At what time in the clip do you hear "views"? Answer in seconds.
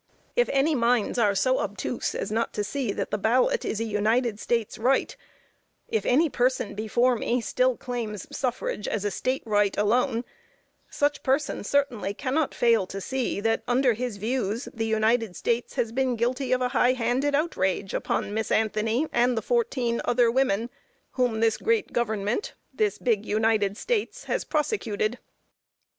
14.17-14.67